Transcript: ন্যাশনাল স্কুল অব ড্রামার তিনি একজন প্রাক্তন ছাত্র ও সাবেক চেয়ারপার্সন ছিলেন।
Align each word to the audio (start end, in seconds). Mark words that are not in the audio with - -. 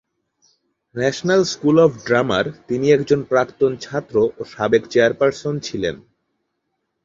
ন্যাশনাল 0.95 1.41
স্কুল 1.43 1.77
অব 1.85 1.91
ড্রামার 2.05 2.45
তিনি 2.67 2.85
একজন 2.91 3.19
প্রাক্তন 3.23 3.71
ছাত্র 3.77 4.15
ও 4.37 4.41
সাবেক 4.53 4.83
চেয়ারপার্সন 4.91 5.53
ছিলেন। 5.59 5.95